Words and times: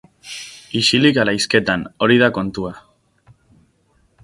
Isilik 0.79 1.19
ala 1.23 1.35
hizketan?, 1.39 1.85
hori 2.05 2.19
da 2.23 2.31
kontua. 2.39 2.75